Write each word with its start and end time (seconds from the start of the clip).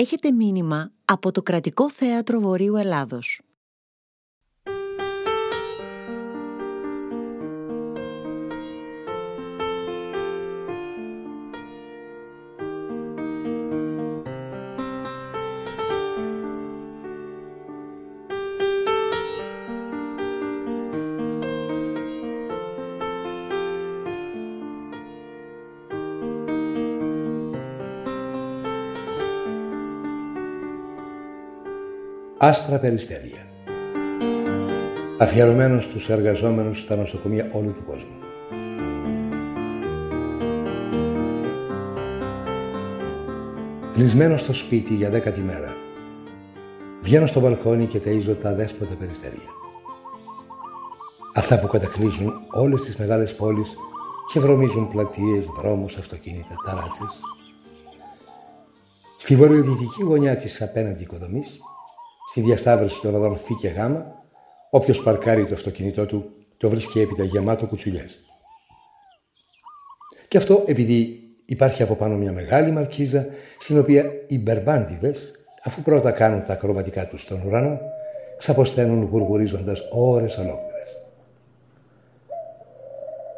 Έχετε 0.00 0.32
μήνυμα 0.32 0.92
από 1.04 1.32
το 1.32 1.42
Κρατικό 1.42 1.90
Θέατρο 1.90 2.40
Βορείου 2.40 2.76
Ελλάδος. 2.76 3.40
Άσπρα 32.42 32.78
περιστέρια. 32.78 33.46
Αφιερωμένος 35.18 35.84
στους 35.84 36.08
εργαζόμενους 36.08 36.80
στα 36.80 36.96
νοσοκομεία 36.96 37.48
όλου 37.52 37.72
του 37.72 37.84
κόσμου. 37.86 38.16
Κλεισμένος 43.94 44.40
στο 44.40 44.52
σπίτι 44.52 44.94
για 44.94 45.10
δέκατη 45.10 45.40
μέρα, 45.40 45.76
βγαίνω 47.02 47.26
στο 47.26 47.40
μπαλκόνι 47.40 47.86
και 47.86 48.00
ταΐζω 48.04 48.36
τα 48.42 48.54
δέσποτα 48.54 48.94
περιστέρια. 48.94 49.50
Αυτά 51.34 51.60
που 51.60 51.66
κατακλείζουν 51.66 52.32
όλες 52.50 52.82
τις 52.82 52.96
μεγάλες 52.96 53.34
πόλεις 53.34 53.74
και 54.32 54.40
βρωμίζουν 54.40 54.88
πλατείες, 54.88 55.44
δρόμους, 55.44 55.96
αυτοκίνητα, 55.96 56.54
ταράτσες. 56.66 57.20
Στη 59.18 59.36
βορειοδυτική 59.36 60.02
γωνιά 60.02 60.36
της 60.36 60.62
απέναντι 60.62 61.02
οικοδομής 61.02 61.60
στη 62.30 62.40
διασταύρωση 62.40 63.00
των 63.00 63.14
οδών 63.14 63.36
Φ 63.36 63.46
και 63.60 63.68
Γ, 63.68 63.78
όποιος 64.70 65.02
παρκάρει 65.02 65.46
το 65.46 65.54
αυτοκίνητό 65.54 66.06
του 66.06 66.30
το 66.56 66.68
βρίσκει 66.68 67.00
έπειτα 67.00 67.24
γεμάτο 67.24 67.66
κουτσουλιές. 67.66 68.18
Και 70.28 70.36
αυτό 70.36 70.62
επειδή 70.66 71.20
υπάρχει 71.44 71.82
από 71.82 71.94
πάνω 71.94 72.16
μια 72.16 72.32
μεγάλη 72.32 72.70
μαρκίζα 72.70 73.26
στην 73.58 73.78
οποία 73.78 74.04
οι 74.26 74.38
μπερμπάντιδες, 74.38 75.32
αφού 75.62 75.82
πρώτα 75.82 76.10
κάνουν 76.10 76.44
τα 76.44 76.52
ακροβατικά 76.52 77.06
τους 77.06 77.22
στον 77.22 77.42
ουρανό, 77.46 77.80
ξαποσταίνουν 78.38 79.02
γουργουρίζοντας 79.02 79.80
ώρες 79.90 80.36
ολόκληρες. 80.36 80.98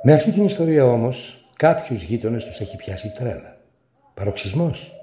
Με 0.02 0.12
αυτή 0.12 0.30
την 0.30 0.44
ιστορία 0.44 0.84
όμως 0.84 1.46
κάποιους 1.56 2.02
γείτονες 2.02 2.44
τους 2.44 2.60
έχει 2.60 2.76
πιάσει 2.76 3.12
τρέλα. 3.18 3.56
Παροξισμός. 4.14 5.01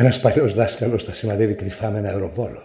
Ένας 0.00 0.20
παλιός 0.20 0.54
δάσκαλος 0.54 1.04
τα 1.04 1.12
σημαδεύει 1.12 1.54
κρυφά 1.54 1.90
με 1.90 1.98
ένα 1.98 2.08
αεροβόλο. 2.08 2.62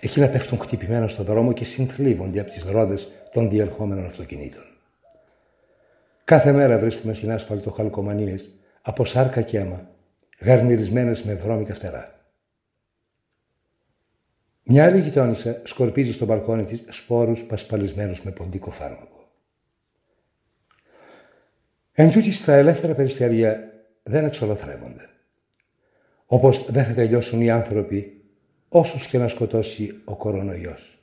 Εκείνα 0.00 0.28
πέφτουν 0.28 0.58
χτυπημένα 0.58 1.08
στον 1.08 1.24
δρόμο 1.24 1.52
και 1.52 1.64
συντλίβονται 1.64 2.40
από 2.40 2.50
τις 2.50 2.62
ρόδες 2.62 3.08
των 3.32 3.50
διερχόμενων 3.50 4.04
αυτοκινήτων. 4.04 4.64
Κάθε 6.24 6.52
μέρα 6.52 6.78
βρίσκουμε 6.78 7.14
στην 7.14 7.32
άσφαλτο 7.32 7.70
χαλκομανίες 7.70 8.48
από 8.82 9.04
σάρκα 9.04 9.42
και 9.42 9.58
αίμα, 9.58 9.90
γαρνιρισμένες 10.40 11.22
με 11.22 11.34
βρώμικα 11.34 11.74
φτερά. 11.74 12.30
Μια 14.62 14.84
άλλη 14.84 15.00
γειτόνισσα 15.00 15.60
σκορπίζει 15.64 16.12
στο 16.12 16.24
μπαλκόνι 16.24 16.64
της 16.64 16.82
σπόρους 16.88 17.40
πασπαλισμένους 17.44 18.22
με 18.22 18.30
ποντικό 18.30 18.70
φάρμακο. 18.70 19.32
Εν 21.92 22.10
τούτης, 22.10 22.44
τα 22.44 22.54
ελεύθερα 22.54 22.94
περιστέρια 22.94 23.72
δεν 24.02 24.24
εξολοθρεύονται. 24.24 25.08
Όπως 26.30 26.64
δεν 26.68 26.84
θα 26.84 26.94
τελειώσουν 26.94 27.40
οι 27.40 27.50
άνθρωποι 27.50 28.20
όσους 28.68 29.06
και 29.06 29.18
να 29.18 29.28
σκοτώσει 29.28 30.00
ο 30.04 30.16
κορονοϊός. 30.16 30.98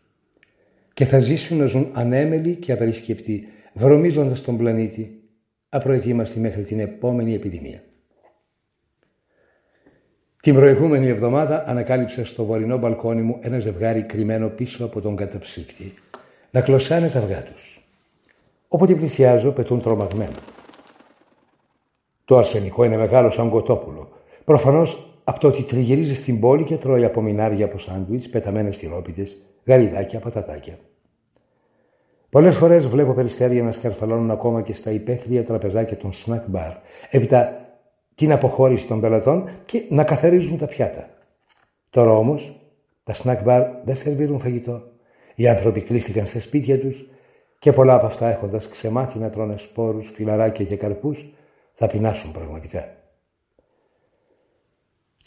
Και 0.94 1.06
θα 1.06 1.20
ζήσουν 1.20 1.58
να 1.58 1.66
ζουν 1.66 1.92
ανέμελοι 1.94 2.56
και 2.56 2.72
απερισκεπτοί, 2.72 3.48
βρωμίζοντας 3.74 4.42
τον 4.42 4.58
πλανήτη, 4.58 5.24
απροετοίμαστοι 5.70 6.40
μέχρι 6.40 6.64
την 6.64 6.80
επόμενη 6.80 7.34
επιδημία. 7.34 7.84
Την 10.42 10.54
προηγούμενη 10.54 11.08
εβδομάδα 11.08 11.64
ανακάλυψα 11.68 12.26
στο 12.26 12.46
βορεινό 12.46 12.78
μπαλκόνι 12.78 13.22
μου 13.22 13.40
ένα 13.42 13.60
ζευγάρι 13.60 14.04
κρυμμένο 14.04 14.50
πίσω 14.50 14.86
από 14.86 15.02
τον 15.02 15.16
καταψύκτη 15.16 15.94
να 16.52 16.62
κλωσάνε 16.62 17.10
τα 17.10 17.20
αυγά 17.20 17.44
τους. 17.44 17.82
Όποτε 18.68 18.96
πλησιάζω 18.96 19.52
πετούν 19.52 19.82
τρομαγμένα. 19.82 20.38
Το 22.26 22.38
αρσενικό 22.38 22.84
είναι 22.84 22.98
μεγάλο 22.98 23.30
σαν 23.30 23.50
κοτόπουλο. 23.50 24.10
Προφανώς 24.44 25.15
από 25.28 25.40
το 25.40 25.48
ότι 25.48 25.64
τριγυρίζεις 25.64 26.20
στην 26.20 26.40
πόλη 26.40 26.64
και 26.64 26.76
τρώει 26.76 27.06
από 27.06 27.22
μινάρια 27.22 27.66
από 27.66 27.78
σάντουιτς, 27.78 28.30
πεταμένες 28.30 28.78
τυρόπιτες, 28.78 29.38
γαριδάκια, 29.66 30.20
πατατάκια. 30.20 30.78
Πολλές 32.30 32.56
φορές 32.56 32.88
βλέπω 32.88 33.14
περιστέρια 33.14 33.64
να 33.64 33.72
σκαρφαλώνουν 33.72 34.32
ακόμα 34.32 34.62
και 34.62 34.74
στα 34.74 34.92
υπαίθρια 34.92 35.44
τραπεζάκια 35.44 35.98
των 35.98 36.12
snack 36.14 36.42
bar, 36.56 36.74
έπειτα 37.10 37.66
την 38.16 38.32
αποχώρηση 38.32 38.88
των 38.88 39.02
πελατών 39.02 39.50
και 39.66 39.84
να 39.90 40.04
καθαρίζουν 40.04 40.58
τα 40.58 40.68
πιάτα. 40.68 41.10
Τώρα 41.90 42.12
όμως 42.12 42.60
τα 43.04 43.16
snack 43.24 43.44
bar 43.46 43.66
δεν 43.84 43.96
σερβίρουν 43.96 44.40
φαγητό. 44.40 44.84
Οι 45.36 45.48
άνθρωποι 45.48 45.82
κλείστηκαν 45.82 46.28
σε 46.28 46.40
σπίτια 46.40 46.80
τους 46.80 47.06
και 47.60 47.72
πολλά 47.72 47.94
από 47.94 48.06
αυτά 48.06 48.28
έχοντας 48.28 48.68
ξεμάθει 48.68 49.20
να 49.20 49.30
τρώνε 49.30 49.58
σπόρους, 49.58 50.12
φιλαράκια 50.14 50.66
και 50.66 50.76
καρπούς, 50.76 51.26
θα 51.74 51.88
πεινάσουν 51.88 52.32
πραγματικά. 52.32 52.96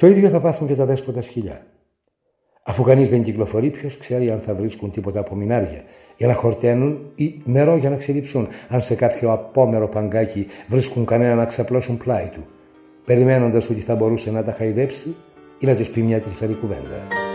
Το 0.01 0.07
ίδιο 0.07 0.29
θα 0.29 0.41
πάθουν 0.41 0.67
και 0.67 0.75
τα 0.75 0.87
δέσποτα 0.87 1.23
σκυλιά. 1.23 1.67
Αφού 2.63 2.83
κανείς 2.83 3.09
δεν 3.09 3.23
κυκλοφορεί, 3.23 3.71
ποιος 3.71 3.97
ξέρει 3.97 4.31
αν 4.31 4.41
θα 4.41 4.55
βρίσκουν 4.55 4.91
τίποτα 4.91 5.21
από 5.21 5.35
μινάρια 5.35 5.83
για 6.17 6.27
να 6.27 6.35
χορταίνουν 6.35 7.13
ή 7.15 7.41
νερό 7.45 7.77
για 7.77 7.91
να 7.91 7.97
ξελίψουν, 7.97 8.49
αν 8.69 8.83
σε 8.83 8.95
κάποιο 8.95 9.33
απόμερο 9.33 9.89
παγκάκι 9.89 10.47
βρίσκουν 10.69 11.05
κανένα 11.05 11.35
να 11.35 11.45
ξαπλώσουν 11.45 11.97
πλάι 11.97 12.31
του, 12.35 12.47
περιμένοντας 13.05 13.71
ότι 13.71 13.81
θα 13.81 13.95
μπορούσε 13.95 14.31
να 14.31 14.43
τα 14.43 14.53
χαϊδέψει 14.53 15.15
ή 15.59 15.67
να 15.67 15.77
τους 15.77 15.89
πει 15.89 16.01
μια 16.01 16.21
τρυφερή 16.21 16.55
κουβέντα. 16.55 17.28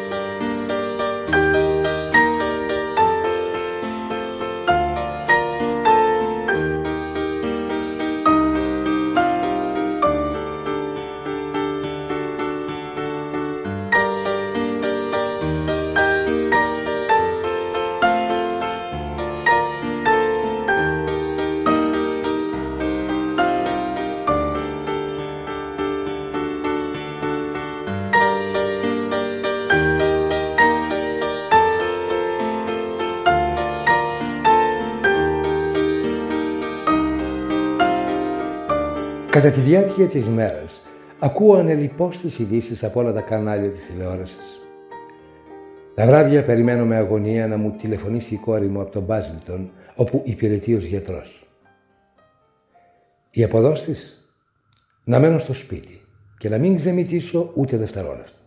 Κατά 39.44 39.56
τη 39.56 39.62
διάρκεια 39.62 40.08
της 40.08 40.28
μέρας 40.28 40.82
ακούω 41.20 41.56
ανελιπώς 41.56 42.20
τις 42.20 42.40
ειδήσεις 42.40 42.84
από 42.84 43.00
όλα 43.00 43.14
τα 43.14 43.22
κανάλια 43.22 43.70
της 43.70 43.86
τηλεόρασης. 43.86 44.62
Τα 45.96 46.06
βράδια 46.06 46.44
περιμένω 46.44 46.86
με 46.86 46.96
αγωνία 46.96 47.48
να 47.48 47.58
μου 47.58 47.76
τηλεφωνήσει 47.82 48.34
η 48.34 48.38
κόρη 48.38 48.68
μου 48.68 48.82
από 48.82 48.92
τον 48.92 49.04
Μπάζιλτον, 49.04 49.72
όπου 49.96 50.22
υπηρετεί 50.26 50.76
ως 50.76 50.84
γιατρός. 50.84 51.48
Η 53.32 53.44
αποδόστης; 53.44 54.30
Να 55.04 55.20
μένω 55.20 55.38
στο 55.38 55.54
σπίτι 55.54 56.02
και 56.38 56.50
να 56.50 56.58
μην 56.58 56.76
ξεμητήσω 56.76 57.52
ούτε 57.56 57.78
δευτερόλεπτο. 57.78 58.40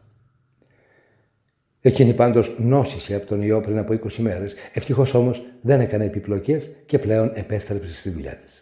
Εκείνη 1.81 2.15
πάντως 2.15 2.57
νόσησε 2.59 3.15
από 3.15 3.27
τον 3.27 3.43
ιό 3.43 3.61
πριν 3.61 3.79
από 3.79 3.93
20 3.93 4.17
μέρες, 4.19 4.55
ευτυχώς 4.73 5.15
όμως 5.15 5.47
δεν 5.61 5.81
έκανε 5.81 6.05
επιπλοκές 6.05 6.71
και 6.87 6.99
πλέον 6.99 7.31
επέστρεψε 7.35 7.95
στη 7.95 8.11
δουλειά 8.11 8.37
της. 8.37 8.56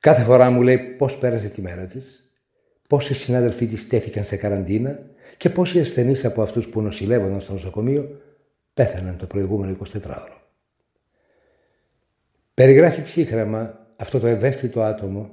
Κάθε 0.00 0.22
φορά 0.22 0.50
μου 0.50 0.62
λέει 0.62 0.78
πώς 0.78 1.18
πέρασε 1.18 1.48
τη 1.48 1.60
μέρα 1.60 1.86
της, 1.86 2.30
πόσοι 2.88 3.14
συνάδελφοί 3.14 3.66
της 3.66 3.80
στέθηκαν 3.80 4.24
σε 4.24 4.36
καραντίνα 4.36 4.98
και 5.36 5.50
πόσοι 5.50 5.80
ασθενείς 5.80 6.24
από 6.24 6.42
αυτούς 6.42 6.68
που 6.68 6.82
νοσηλεύονταν 6.82 7.40
στο 7.40 7.52
νοσοκομείο 7.52 8.20
πέθαναν 8.74 9.16
το 9.16 9.26
προηγούμενο 9.26 9.76
24ωρο. 9.92 10.36
Περιγράφει 12.54 13.02
ψύχραμα 13.02 13.86
αυτό 13.96 14.18
το 14.18 14.26
ευαίσθητο 14.26 14.82
άτομο 14.82 15.30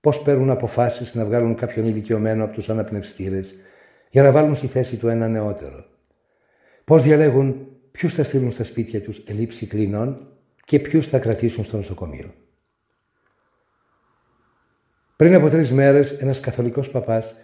πώς 0.00 0.22
παίρνουν 0.22 0.50
αποφάσεις 0.50 1.14
να 1.14 1.24
βγάλουν 1.24 1.54
κάποιον 1.54 1.86
ηλικιωμένο 1.86 2.44
από 2.44 2.52
τους 2.52 2.70
αναπνευστήρες 2.70 3.54
για 4.10 4.22
να 4.22 4.30
βάλουν 4.30 4.54
στη 4.54 4.66
θέση 4.66 4.96
του 4.96 5.08
ένα 5.08 5.28
νεότερο. 5.28 5.84
Πώς 6.84 7.02
διαλέγουν 7.02 7.66
ποιους 7.90 8.14
θα 8.14 8.24
στείλουν 8.24 8.52
στα 8.52 8.64
σπίτια 8.64 9.02
τους 9.02 9.22
ελήψη 9.26 9.66
κλινών 9.66 10.28
και 10.64 10.78
ποιους 10.78 11.06
θα 11.06 11.18
κρατήσουν 11.18 11.64
στο 11.64 11.76
νοσοκομείο. 11.76 12.34
Πριν 15.16 15.34
από 15.34 15.48
τρεις 15.48 15.72
μέρες, 15.72 16.12
ένας 16.12 16.40
καθολικός 16.40 16.90
παπάς 16.90 17.34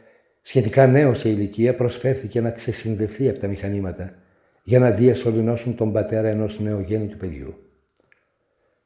σχετικά 0.42 0.86
νέος 0.86 1.18
σε 1.18 1.28
ηλικία, 1.28 1.74
προσφέρθηκε 1.74 2.40
να 2.40 2.50
ξεσυνδεθεί 2.50 3.28
από 3.28 3.38
τα 3.38 3.48
μηχανήματα 3.48 4.14
για 4.62 4.78
να 4.78 4.90
διασωληνώσουν 4.90 5.76
τον 5.76 5.92
πατέρα 5.92 6.28
ενός 6.28 6.60
νεογέννητου 6.60 7.16
παιδιού. 7.16 7.54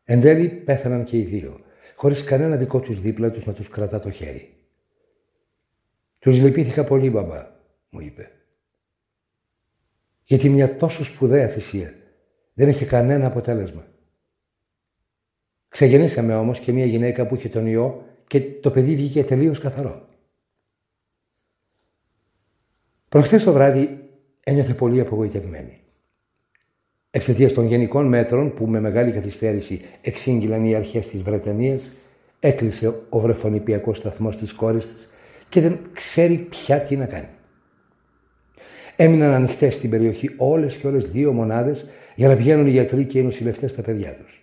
Εν 0.04 0.20
τέλει 0.20 0.48
πέθαναν 0.48 1.04
και 1.04 1.19
οι 1.19 1.22
δύο, 1.22 1.60
χωρίς 1.96 2.25
κανένα 2.25 2.56
δικό 2.56 2.81
τους 2.81 3.00
δίπλα 3.00 3.31
τους 3.31 3.46
να 3.46 3.52
τους 3.52 3.69
κρατά 3.69 4.00
το 4.00 4.10
χέρι. 4.10 4.48
«Τους 6.19 6.38
λυπήθηκα 6.38 6.84
πολύ, 6.84 7.10
μπαμπά», 7.10 7.46
μου 7.90 8.00
είπε. 8.00 8.30
Γιατί 10.25 10.48
μια 10.48 10.76
τόσο 10.76 11.04
σπουδαία 11.04 11.48
θυσία 11.48 11.94
δεν 12.54 12.69
είχε 12.69 12.84
κανένα 12.84 13.26
αποτέλεσμα. 13.26 13.87
Ξεγεννήσαμε 15.69 16.34
όμως 16.34 16.60
και 16.60 16.72
μια 16.72 16.84
γυναίκα 16.84 17.26
που 17.26 17.34
είχε 17.34 17.48
τον 17.48 17.66
ιό 17.66 18.13
και 18.26 18.41
το 18.41 18.71
παιδί 18.71 18.94
βγήκε 18.94 19.25
τελείως 19.25 19.59
καθαρό. 19.59 20.06
Προχθές 23.09 23.44
το 23.44 23.53
βράδυ 23.53 23.99
ένιωθε 24.44 24.75
πολύ 24.75 25.00
απογοητευμένη. 25.00 25.81
Εξαιτίας 27.11 27.53
των 27.53 27.67
γενικών 27.67 28.06
μέτρων 28.06 28.55
που 28.55 28.67
με 28.67 28.81
μεγάλη 28.81 29.12
καθυστέρηση 29.12 29.81
εξήγηλαν 30.00 30.65
οι 30.65 30.75
αρχές 30.75 31.09
της 31.09 31.23
Βρετανίας, 31.23 31.91
έκλεισε 32.41 32.94
ο 33.09 33.21
βρεφονιπιακός 33.21 33.97
σταθμός 33.97 34.37
της 34.37 34.53
κόρης 34.53 34.93
της 34.93 35.09
και 35.49 35.61
δεν 35.61 35.79
ξέρει 35.93 36.37
πια 36.37 36.81
τι 36.81 36.97
να 36.97 37.06
κάνει. 37.06 37.29
Έμειναν 38.97 39.32
ανοιχτές 39.32 39.75
στην 39.75 39.91
περιοχή 39.91 40.35
όλες 40.37 40.76
και 40.76 40.87
όλες 40.87 41.11
δύο 41.11 41.32
μονάδες 41.32 41.87
για 42.15 42.29
να 42.29 42.37
πηγαίνουν 42.37 42.67
οι 42.67 42.71
γιατροί 42.71 43.05
και 43.05 43.19
οι 43.19 43.23
νοσηλευτές 43.23 43.71
στα 43.71 43.82
παιδιά 43.82 44.15
τους. 44.15 44.43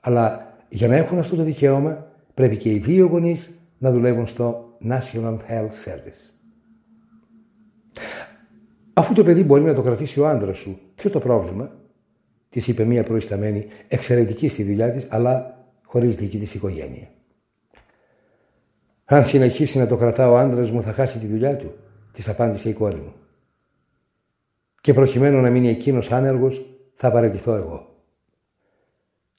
Αλλά 0.00 0.56
για 0.68 0.88
να 0.88 0.96
έχουν 0.96 1.18
αυτό 1.18 1.36
το 1.36 1.42
δικαίωμα, 1.42 2.11
πρέπει 2.34 2.56
και 2.56 2.70
οι 2.70 2.78
δύο 2.78 3.06
γονείς 3.06 3.50
να 3.78 3.90
δουλεύουν 3.90 4.26
στο 4.26 4.76
National 4.88 5.36
Health 5.48 5.74
Service. 5.84 6.30
Αφού 8.92 9.14
το 9.14 9.24
παιδί 9.24 9.44
μπορεί 9.44 9.62
να 9.62 9.74
το 9.74 9.82
κρατήσει 9.82 10.20
ο 10.20 10.28
άντρας 10.28 10.58
σου, 10.58 10.80
ποιο 10.94 11.10
το 11.10 11.18
πρόβλημα, 11.18 11.76
της 12.48 12.68
είπε 12.68 12.84
μία 12.84 13.02
προϊσταμένη, 13.02 13.66
εξαιρετική 13.88 14.48
στη 14.48 14.64
δουλειά 14.64 14.92
της, 14.92 15.06
αλλά 15.10 15.64
χωρίς 15.84 16.16
δική 16.16 16.38
της 16.38 16.54
οικογένεια. 16.54 17.08
Αν 19.04 19.24
συνεχίσει 19.24 19.78
να 19.78 19.86
το 19.86 19.96
κρατά 19.96 20.30
ο 20.30 20.36
άντρας 20.36 20.70
μου, 20.70 20.82
θα 20.82 20.92
χάσει 20.92 21.18
τη 21.18 21.26
δουλειά 21.26 21.56
του, 21.56 21.74
της 22.12 22.28
απάντησε 22.28 22.68
η 22.68 22.72
κόρη 22.72 22.96
μου. 22.96 23.12
Και 24.80 24.94
προκειμένου 24.94 25.40
να 25.40 25.50
μείνει 25.50 25.68
εκείνος 25.68 26.12
άνεργος, 26.12 26.66
θα 26.94 27.10
παραιτηθώ 27.10 27.54
εγώ. 27.54 28.04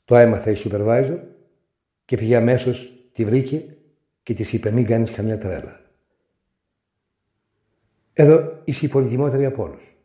Το 0.06 0.16
έμαθε 0.16 0.52
η 0.52 0.58
supervisor 0.64 1.20
και 2.06 2.18
πήγε 2.18 2.36
αμέσως, 2.36 2.94
τη 3.14 3.26
βρήκε 3.26 3.78
και 4.24 4.34
της 4.34 4.54
είπε: 4.54 4.72
Μην 4.72 4.86
κάνεις 4.86 5.12
καμιά 5.12 5.38
τρέλα. 5.38 5.82
Εδώ 8.14 8.62
είσαι 8.64 8.86
η 8.86 8.90
πολυτιμότερη 8.90 9.46
από 9.46 9.64
όλους. 9.64 9.96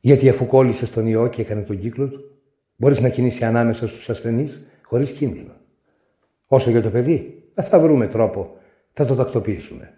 Γιατί 0.00 0.28
αφού 0.28 0.46
κόλλησε 0.46 0.86
τον 0.86 1.06
ιό 1.06 1.28
και 1.28 1.40
έκανε 1.40 1.62
τον 1.62 1.78
κύκλο 1.78 2.08
του, 2.08 2.40
μπορείς 2.76 3.00
να 3.00 3.08
κινήσει 3.08 3.44
ανάμεσα 3.44 3.88
στους 3.88 4.10
ασθενείς 4.10 4.66
χωρίς 4.82 5.12
κίνδυνο. 5.12 5.52
Όσο 6.46 6.70
για 6.70 6.82
το 6.82 6.90
παιδί, 6.90 7.50
δεν 7.54 7.64
θα 7.64 7.80
βρούμε 7.80 8.06
τρόπο, 8.06 8.56
θα 8.92 9.06
το 9.06 9.14
τακτοποιήσουμε. 9.14 9.94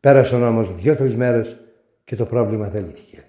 Πέρασαν 0.00 0.42
όμως 0.42 0.74
δύο-τρεις 0.74 1.14
μέρες 1.14 1.56
και 2.04 2.16
το 2.16 2.26
πρόβλημα 2.26 2.68
δεν 2.68 2.84
λύθηκε. 2.84 3.24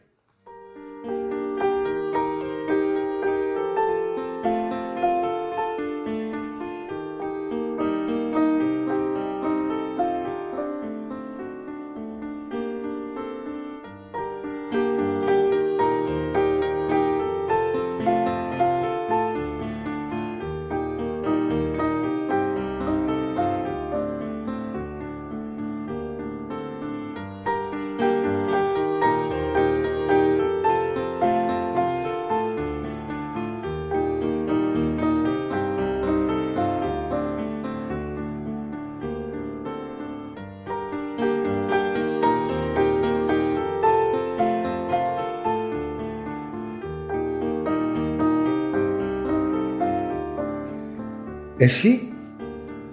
Εσύ, 51.58 52.14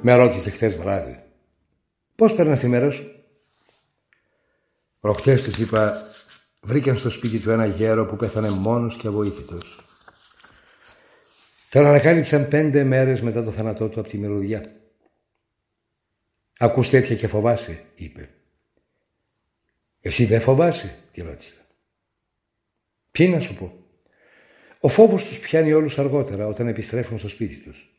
με 0.02 0.14
ρώτησε 0.14 0.50
χθες 0.50 0.76
βράδυ, 0.76 1.24
πώς 2.14 2.34
περνάς 2.34 2.60
τη 2.60 2.68
μέρα 2.68 2.90
σου; 2.90 3.24
Προχτές 5.00 5.42
της 5.42 5.58
είπα, 5.58 6.08
βρήκαν 6.60 6.98
στο 6.98 7.10
σπίτι 7.10 7.38
του 7.38 7.50
ένα 7.50 7.66
γέρο 7.66 8.06
που 8.06 8.16
πέθανε 8.16 8.50
μόνος 8.50 8.96
και 8.96 9.06
αβοήθητος. 9.06 9.80
Τον 11.70 11.86
ανακάλυψαν 11.86 12.48
πέντε 12.48 12.84
μέρες 12.84 13.20
μετά 13.20 13.44
το 13.44 13.50
θάνατό 13.50 13.88
του 13.88 14.00
από 14.00 14.08
τη 14.08 14.18
μυρωδιά. 14.18 14.72
Ακούς 16.58 16.88
τέτοια 16.88 17.16
και 17.16 17.26
φοβάσαι, 17.26 17.84
είπε. 17.94 18.30
Εσύ 20.00 20.24
δεν 20.24 20.40
φοβάσαι, 20.40 20.98
τη 21.12 21.22
ρώτησα. 21.22 21.54
Ποιοι 23.10 23.30
να 23.32 23.40
σου 23.40 23.54
πω. 23.54 23.86
Ο 24.80 24.88
φόβος 24.88 25.24
τους 25.24 25.38
πιάνει 25.38 25.72
όλους 25.72 25.98
αργότερα 25.98 26.46
όταν 26.46 26.68
επιστρέφουν 26.68 27.18
στο 27.18 27.28
σπίτι 27.28 27.56
τους. 27.56 27.91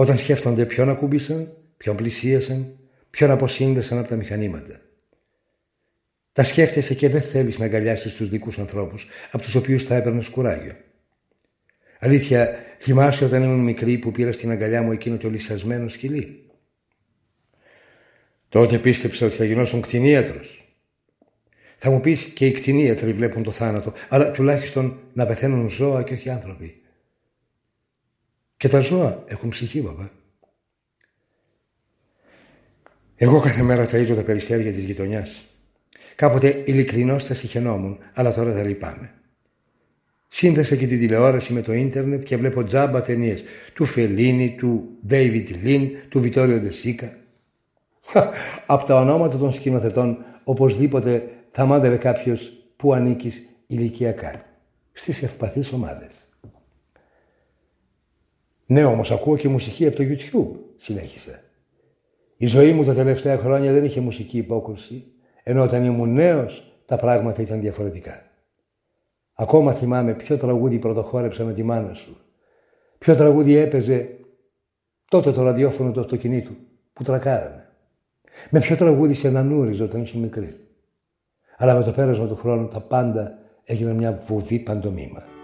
Όταν 0.00 0.18
σκέφτονται 0.18 0.66
ποιον 0.66 0.88
ακούμπησαν, 0.88 1.56
ποιον 1.76 1.96
πλησίασαν, 1.96 2.78
ποιον 3.10 3.30
αποσύνδεσαν 3.30 3.98
από 3.98 4.08
τα 4.08 4.16
μηχανήματα. 4.16 4.80
Τα 6.32 6.44
σκέφτεσαι 6.44 6.94
και 6.94 7.08
δεν 7.08 7.22
θέλεις 7.22 7.58
να 7.58 7.64
αγκαλιάσεις 7.64 8.14
τους 8.14 8.28
δικούς 8.28 8.58
ανθρώπους, 8.58 9.06
από 9.30 9.42
τους 9.42 9.54
οποίους 9.54 9.82
θα 9.82 9.94
έπαιρνες 9.94 10.28
κουράγιο. 10.28 10.76
Αλήθεια, 11.98 12.58
θυμάσαι 12.78 13.24
όταν 13.24 13.42
ήμουν 13.42 13.64
μικρή 13.64 13.98
που 13.98 14.12
πήρα 14.12 14.32
στην 14.32 14.50
αγκαλιά 14.50 14.82
μου 14.82 14.92
εκείνο 14.92 15.16
το 15.16 15.30
λυσασμένο 15.30 15.88
σκυλί; 15.88 16.50
Τότε 18.48 18.78
πίστεψα 18.78 19.26
ότι 19.26 19.36
θα 19.36 19.44
γινώσουν 19.44 19.80
κτηνίατρος. 19.80 20.74
Θα 21.78 21.90
μου 21.90 22.00
πεις 22.00 22.24
και 22.24 22.46
οι 22.46 22.52
κτηνίατροι 22.52 23.12
βλέπουν 23.12 23.42
το 23.42 23.50
θάνατο, 23.50 23.92
αλλά 24.08 24.30
τουλάχιστον 24.30 24.98
να 25.12 25.26
πεθαίνουν 25.26 25.68
ζώα 25.68 26.02
και 26.02 26.14
όχι 26.14 26.30
άνθρωποι. 26.30 26.79
Και 28.60 28.68
τα 28.68 28.80
ζώα 28.80 29.24
έχουν 29.26 29.48
ψυχή, 29.48 29.80
μπαμπά. 29.80 30.08
Εγώ 33.16 33.40
κάθε 33.40 33.62
μέρα 33.62 33.88
ταΐζω 33.90 34.14
τα 34.16 34.22
περιστέρια 34.22 34.72
της 34.72 34.82
γειτονιάς. 34.82 35.42
Κάποτε 36.16 36.62
ειλικρινώς 36.66 37.26
τα 37.26 37.34
συχαινόμουν, 37.34 37.98
αλλά 38.14 38.34
τώρα 38.34 38.50
δεν 38.52 38.66
λυπάμαι. 38.66 39.14
Σύνδεσα 40.28 40.76
και 40.76 40.86
την 40.86 40.98
τηλεόραση 40.98 41.52
με 41.52 41.60
το 41.62 41.72
ίντερνετ 41.72 42.22
και 42.22 42.36
βλέπω 42.36 42.64
τζάμπα 42.64 43.00
ταινίες 43.00 43.44
του 43.74 43.84
Φελίνη, 43.84 44.54
του 44.58 44.98
Ντέιβιτ 45.06 45.48
Λίν, 45.48 45.90
του 46.08 46.20
Βιτόριο 46.20 46.58
Ντεσίκα. 46.58 47.16
Από 48.66 48.84
τα 48.84 49.00
ονόματα 49.00 49.38
των 49.38 49.52
σκηνοθετών 49.52 50.24
οπωσδήποτε 50.44 51.30
θα 51.50 51.64
μάντευε 51.64 51.96
κάποιος 51.96 52.52
που 52.76 52.92
ανήκεις 52.92 53.42
ηλικιακά 53.66 54.44
στις 54.92 55.22
ευπαθείς 55.22 55.72
ομάδες. 55.72 56.19
Ναι, 58.70 58.84
όμως 58.84 59.10
ακούω 59.10 59.36
και 59.36 59.48
μουσική 59.48 59.86
από 59.86 59.96
το 59.96 60.02
YouTube, 60.02 60.58
συνέχισε. 60.76 61.42
Η 62.36 62.46
ζωή 62.46 62.72
μου 62.72 62.84
τα 62.84 62.94
τελευταία 62.94 63.36
χρόνια 63.36 63.72
δεν 63.72 63.84
είχε 63.84 64.00
μουσική 64.00 64.38
υπόκρουση, 64.38 65.04
ενώ 65.42 65.62
όταν 65.62 65.84
ήμουν 65.84 66.12
νέος 66.12 66.82
τα 66.84 66.96
πράγματα 66.96 67.42
ήταν 67.42 67.60
διαφορετικά. 67.60 68.22
Ακόμα 69.34 69.72
θυμάμαι 69.72 70.14
ποιο 70.14 70.36
τραγούδι 70.36 70.78
πρωτοχώρεψα 70.78 71.44
με 71.44 71.52
τη 71.52 71.62
μάνα 71.62 71.94
σου. 71.94 72.16
Ποιο 72.98 73.14
τραγούδι 73.14 73.56
έπαιζε 73.56 74.08
τότε 75.10 75.32
το 75.32 75.42
ραδιόφωνο 75.42 75.92
του 75.92 76.00
αυτοκινήτου 76.00 76.52
που 76.92 77.02
τρακάραμε. 77.02 77.68
Με 78.50 78.60
ποιο 78.60 78.76
τραγούδι 78.76 79.14
σε 79.14 79.28
ανανούριζε 79.28 79.82
όταν 79.82 80.02
ήσουν 80.02 80.20
μικρή. 80.20 80.56
Αλλά 81.56 81.74
με 81.74 81.84
το 81.84 81.92
πέρασμα 81.92 82.26
του 82.26 82.36
χρόνου 82.36 82.68
τα 82.68 82.80
πάντα 82.80 83.38
έγιναν 83.64 83.96
μια 83.96 84.12
βουβή 84.12 84.58
παντομήμα. 84.58 85.38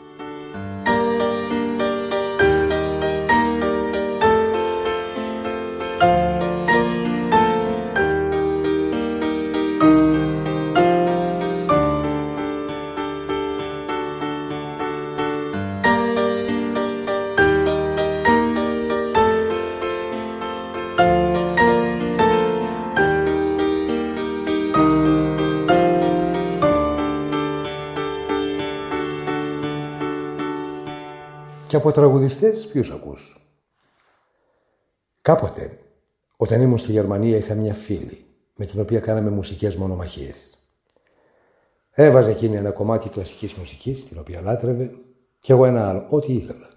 Και 31.76 31.82
από 31.82 31.92
τραγουδιστές 31.92 32.66
ποιους 32.66 32.90
ακούς; 32.90 33.50
Κάποτε, 35.22 35.78
όταν 36.36 36.60
ήμουν 36.60 36.78
στη 36.78 36.92
Γερμανία, 36.92 37.36
είχα 37.36 37.54
μια 37.54 37.74
φίλη 37.74 38.26
με 38.56 38.64
την 38.64 38.80
οποία 38.80 39.00
κάναμε 39.00 39.30
μουσικές 39.30 39.76
μονομαχίες. 39.76 40.58
Έβαζε 41.90 42.30
εκείνη 42.30 42.56
ένα 42.56 42.70
κομμάτι 42.70 43.08
κλασικής 43.08 43.54
μουσικής, 43.54 44.04
την 44.04 44.18
οποία 44.18 44.40
λάτρευε, 44.40 44.90
και 45.38 45.52
εγώ 45.52 45.64
ένα 45.64 45.88
άλλο, 45.88 46.06
ό,τι 46.08 46.32
ήθελα. 46.32 46.68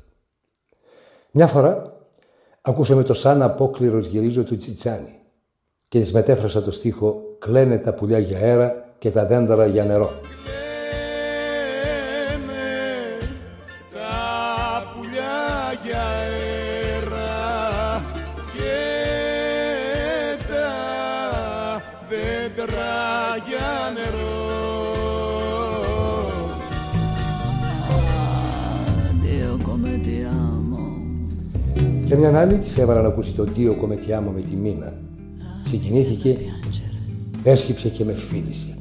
Μια 1.32 1.48
φορά 1.48 2.00
ακούσαμε 2.62 3.04
το 3.04 3.14
σαν 3.14 3.42
απόκληρος 3.42 4.08
γυρίζω 4.08 4.44
του 4.44 4.58
Τσιτσάνι 4.58 5.20
και 5.88 6.00
της 6.00 6.14
μετέφρασα 6.14 6.64
το 6.64 6.72
στίχο 6.72 7.36
«Κλαίνε 7.40 7.78
τα 7.78 7.94
πουλιά 7.94 8.20
για 8.20 8.38
αέρα 8.38 8.96
και 9.00 9.12
τα 9.12 9.26
δέντρα 9.26 9.66
για 9.66 9.86
νερό». 9.86 10.10
Και 32.10 32.16
μια 32.16 32.40
άλλη 32.40 32.58
τη 32.58 32.82
έβαλα 32.82 33.02
να 33.02 33.08
ακούσει 33.08 33.34
το 33.34 33.44
Δίο 33.44 33.76
κομετιάμο 33.76 34.32
με 34.32 34.42
τη 34.42 34.56
μήνα. 34.56 34.94
Συγκινήθηκε, 35.66 36.38
έσκυψε 37.44 37.90
και 37.90 38.04
με 38.04 38.14
φίλησε. 38.14 38.78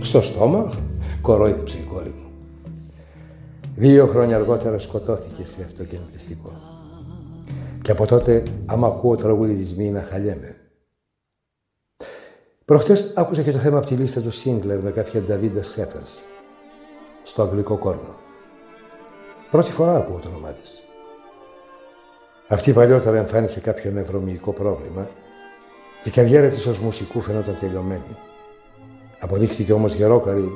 Στο 0.00 0.22
στόμα 0.22 0.72
κορόιδεψε 1.20 1.76
η 1.78 1.80
κόρη 1.92 2.08
μου. 2.08 2.30
Δύο 3.74 4.06
χρόνια 4.06 4.36
αργότερα 4.36 4.78
σκοτώθηκε 4.78 5.46
σε 5.46 5.62
αυτοκινητιστικό. 5.64 6.52
Και 7.82 7.90
από 7.90 8.06
τότε, 8.06 8.42
άμα 8.66 8.86
ακούω 8.86 9.16
τραγούδι 9.16 9.54
της 9.54 9.74
Μίνα, 9.74 10.06
χαλιέμαι. 10.10 10.56
Προχτές 12.64 13.12
άκουσα 13.16 13.42
και 13.42 13.52
το 13.52 13.58
θέμα 13.58 13.78
από 13.78 13.86
τη 13.86 13.94
λίστα 13.94 14.20
του 14.20 14.30
Σίγκλερ 14.30 14.80
με 14.80 14.90
κάποια 14.90 15.20
Νταβίντα 15.20 15.62
Σέφερς 15.62 16.10
στο 17.22 17.42
αγγλικό 17.42 17.78
κόρνο. 17.78 18.14
Πρώτη 19.50 19.70
φορά 19.70 19.96
ακούω 19.96 20.18
το 20.18 20.28
όνομά 20.28 20.48
της. 20.52 20.81
Αυτή 22.52 22.72
παλιότερα 22.72 23.16
εμφάνισε 23.16 23.60
κάποιο 23.60 23.90
νευρομυϊκό 23.90 24.52
πρόβλημα 24.52 25.08
και 26.02 26.08
η 26.08 26.12
καριέρα 26.12 26.48
της 26.48 26.66
ως 26.66 26.78
μουσικού 26.78 27.20
φαινόταν 27.20 27.56
τελειωμένη. 27.60 28.16
Αποδείχθηκε 29.18 29.72
όμως 29.72 29.94
γερόκαρη, 29.94 30.50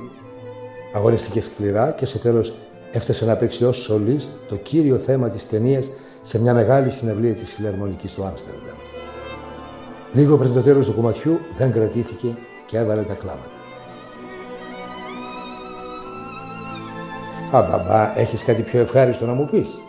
αγωνιστηκε 0.95 1.41
σκληρά 1.41 1.91
και 1.91 2.07
στο 2.07 2.19
τέλος 2.19 2.55
έφτασε 2.93 3.25
να 3.25 3.37
παίξει 3.37 3.65
ως 3.65 3.77
σολίστ 3.77 4.29
το 4.49 4.57
κύριο 4.57 4.97
θέμα 4.97 5.29
της 5.29 5.49
ταινίας 5.49 5.91
σε 6.23 6.41
μια 6.41 6.55
μεγάλη 6.55 6.91
συναυλία 6.91 7.35
της 7.35 7.53
φιλαρμονικής 7.53 8.15
του 8.15 8.25
Άμστερνταμ. 8.25 8.77
Λίγο 10.13 10.37
πριν 10.37 10.53
το 10.53 10.61
τέλος 10.61 10.87
του 10.87 10.95
κομματιού 10.95 11.39
δεν 11.57 11.73
κρατήθηκε 11.73 12.37
και 12.67 12.79
έβαλε 12.79 13.03
τα 13.03 13.15
κλάματα. 13.15 13.51
Α, 17.53 17.63
μπαμπά, 17.63 18.19
έχεις 18.19 18.43
κάτι 18.43 18.63
πιο 18.63 18.81
ευχάριστο 18.81 19.27
να 19.27 19.33
μου 19.33 19.49
πεις; 19.51 19.81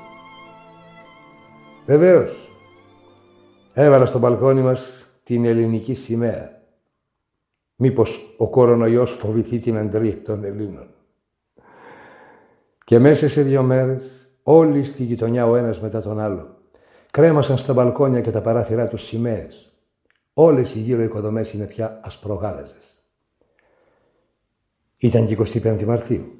Βεβαίως. 1.87 2.51
Έβαλα 3.73 4.05
στο 4.05 4.19
μπαλκόνι 4.19 4.61
μας 4.61 5.07
την 5.23 5.45
ελληνική 5.45 5.93
σημαία. 5.93 6.61
Μήπως 7.75 8.35
ο 8.37 8.49
κορονοϊός 8.49 9.11
φοβηθεί 9.11 9.59
την 9.59 9.77
αντρία 9.77 10.21
των 10.21 10.43
Ελλήνων. 10.43 10.87
Και 12.83 12.99
μέσα 12.99 13.27
σε 13.27 13.41
δύο 13.41 13.61
μέρες 13.63 14.29
όλοι 14.43 14.83
στη 14.83 15.03
γειτονιά 15.03 15.47
ο 15.47 15.55
ένας 15.55 15.81
μετά 15.81 16.01
τον 16.01 16.19
άλλο 16.19 16.57
κρέμασαν 17.17 17.57
στα 17.57 17.73
μπαλκόνια 17.73 18.21
και 18.21 18.31
τα 18.31 18.41
παράθυρά 18.41 18.87
τους 18.87 19.03
σημαίες. 19.03 19.71
Όλες 20.33 20.75
οι 20.75 20.79
γύρω 20.79 21.03
οικοδομές 21.03 21.53
είναι 21.53 21.65
πια 21.65 21.99
ασπρογάλαζες. 22.03 22.97
Ήταν 24.97 25.25
και 25.25 25.33
25 25.33 25.83
Μαρτίου. 25.83 26.31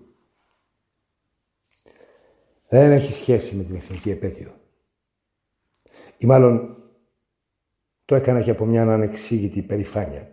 Δεν 2.68 2.92
έχει 2.92 3.14
σχέση 3.14 3.56
με 3.56 3.64
την 3.64 3.76
εθνική 3.76 4.10
επέτειο. 4.10 4.52
Ή 6.18 6.26
μάλλον 6.26 6.76
το 8.06 8.16
έκανα 8.16 8.42
και 8.42 8.52
από 8.52 8.66
μια 8.66 8.94
ανεξήγητη 8.94 9.62
περηφάνεια. 9.62 10.32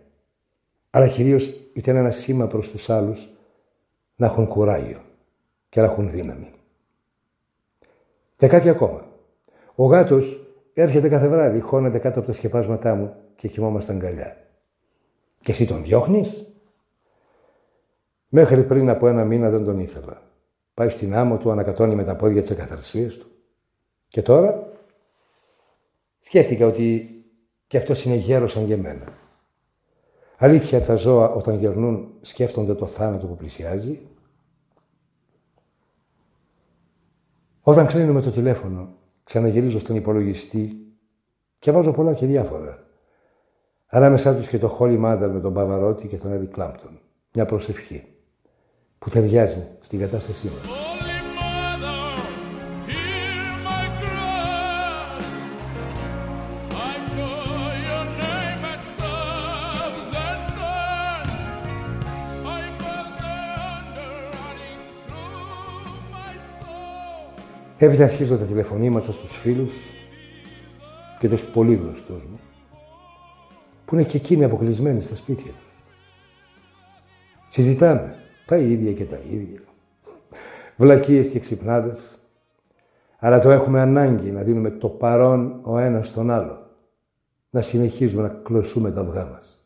Αλλά 0.89 1.07
κυρίως 1.07 1.53
ήταν 1.73 1.95
ένα 1.95 2.11
σήμα 2.11 2.47
προς 2.47 2.69
τους 2.69 2.89
άλλους 2.89 3.29
να 4.15 4.25
έχουν 4.25 4.47
κουράγιο 4.47 5.01
και 5.69 5.79
να 5.81 5.85
έχουν 5.85 6.09
δύναμη. 6.09 6.51
Και 8.35 8.47
κάτι 8.47 8.69
ακόμα. 8.69 9.07
Ο 9.75 9.85
γάτος 9.85 10.39
έρχεται 10.73 11.09
κάθε 11.09 11.27
βράδυ, 11.27 11.59
χώνεται 11.59 11.99
κάτω 11.99 12.19
από 12.19 12.27
τα 12.27 12.33
σκεπάσματά 12.33 12.95
μου 12.95 13.15
και 13.35 13.47
κοιμόμαστε 13.47 13.93
αγκαλιά. 13.93 14.37
Και 15.41 15.51
εσύ 15.51 15.67
τον 15.67 15.83
διώχνεις; 15.83 16.45
Μέχρι 18.29 18.63
πριν 18.63 18.89
από 18.89 19.07
ένα 19.07 19.25
μήνα 19.25 19.49
δεν 19.49 19.65
τον 19.65 19.79
ήθελα. 19.79 20.21
Πάει 20.73 20.89
στην 20.89 21.15
άμμο 21.15 21.37
του, 21.37 21.51
ανακατώνει 21.51 21.95
με 21.95 22.03
τα 22.03 22.15
πόδια 22.15 22.41
τις 22.41 22.49
εκαθαρσίες 22.49 23.17
του. 23.17 23.27
Και 24.07 24.21
τώρα; 24.21 24.67
Σκέφτηκα 26.27 26.65
ότι 26.65 27.09
και 27.67 27.77
αυτό 27.77 27.93
είναι 28.05 28.15
γέρος 28.15 28.51
σαν 28.51 28.65
και 28.65 28.73
εμένα. 28.73 29.13
Αλήθεια 30.37 30.81
τα 30.81 30.95
ζώα 30.95 31.29
όταν 31.29 31.57
γερνούν 31.57 32.13
σκέφτονται 32.21 32.73
το 32.73 32.85
θάνατο 32.85 33.27
που 33.27 33.35
πλησιάζει. 33.35 33.99
Όταν 37.61 37.85
κλείνουμε 37.85 38.21
το 38.21 38.31
τηλέφωνο, 38.31 38.95
ξαναγυρίζω 39.23 39.79
στον 39.79 39.95
υπολογιστή 39.95 40.71
και 41.59 41.71
βάζω 41.71 41.91
πολλά 41.91 42.13
και 42.13 42.25
διάφορα. 42.25 42.87
Ανάμεσά 43.87 44.35
τους 44.35 44.47
και 44.47 44.57
το 44.57 44.77
Holy 44.79 45.05
Mother 45.05 45.29
με 45.33 45.39
τον 45.39 45.53
Παβαρότη 45.53 46.07
και 46.07 46.17
τον 46.17 46.41
Eric 46.41 46.49
Κλάμπτον. 46.51 46.99
Μια 47.33 47.45
προσευχή 47.45 48.03
που 48.97 49.09
ταιριάζει 49.09 49.67
στην 49.79 49.99
κατάστασή 49.99 50.47
μας. 50.47 50.84
Έπειτα 67.77 68.03
αρχίζω 68.03 68.37
τα 68.37 68.45
τηλεφωνήματα 68.45 69.11
στους 69.11 69.31
φίλους 69.31 69.75
και 71.19 71.29
τους 71.29 71.43
πολύ 71.43 71.75
γνωστούς 71.75 72.25
μου, 72.25 72.39
που 73.85 73.95
είναι 73.95 74.03
και 74.03 74.17
εκείνοι 74.17 74.43
αποκλεισμένοι 74.43 75.01
στα 75.01 75.15
σπίτια 75.15 75.51
τους. 75.51 75.75
Συζητάμε 77.47 78.15
τα 78.45 78.57
ίδια 78.57 78.93
και 78.93 79.05
τα 79.05 79.17
ίδια. 79.29 79.59
Βλακίες 80.77 81.27
και 81.27 81.39
ξυπνάδες. 81.39 82.19
Αλλά 83.19 83.39
το 83.39 83.49
έχουμε 83.49 83.81
ανάγκη 83.81 84.31
να 84.31 84.41
δίνουμε 84.41 84.69
το 84.69 84.89
παρόν 84.89 85.59
ο 85.63 85.77
ένας 85.77 86.07
στον 86.07 86.31
άλλο. 86.31 86.69
Να 87.49 87.61
συνεχίζουμε 87.61 88.21
να 88.21 88.29
κλωσούμε 88.29 88.91
τα 88.91 89.01
αυγά 89.01 89.25
μας. 89.25 89.63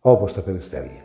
Όπως 0.00 0.32
τα 0.32 0.40
περιστέρια. 0.40 1.04